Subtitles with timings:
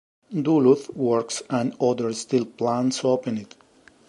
[0.33, 3.53] Duluth Works and other steel plants opened.